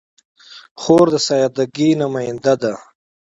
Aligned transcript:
خور 0.81 1.07
د 1.13 1.15
سادګۍ 1.27 1.89
نماینده 2.01 2.53
ده. 2.61 2.73